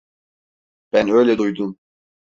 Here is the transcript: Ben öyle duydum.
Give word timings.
Ben 0.93 1.09
öyle 1.09 1.37
duydum. 1.37 1.77